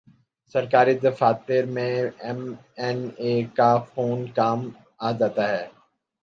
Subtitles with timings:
[0.55, 1.95] سرکاری دفاتر میں
[2.25, 2.39] ایم
[2.81, 4.59] این اے کا فون کام
[5.07, 5.65] آجا تا ہے۔